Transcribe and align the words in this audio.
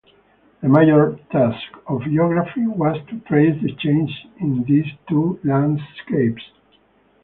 The 0.61 0.67
major 0.67 1.15
task 1.31 1.77
of 1.85 2.01
geography 2.05 2.65
was 2.65 2.97
to 3.09 3.19
trace 3.19 3.55
the 3.61 3.75
changes 3.75 4.15
in 4.39 4.63
these 4.63 4.91
two 5.07 5.37
landscapes. 5.43 6.41